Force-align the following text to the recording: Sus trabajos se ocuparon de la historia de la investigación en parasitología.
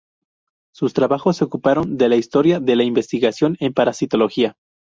Sus 0.73 0.93
trabajos 0.95 1.37
se 1.37 1.43
ocuparon 1.43 1.95
de 1.95 2.09
la 2.09 2.15
historia 2.15 2.59
de 2.59 2.75
la 2.75 2.81
investigación 2.83 3.55
en 3.59 3.71
parasitología. 3.71 4.57